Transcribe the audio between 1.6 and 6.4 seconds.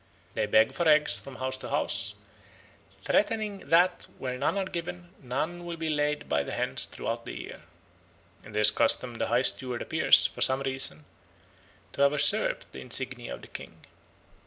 house, threatening that, where none are given, none will be laid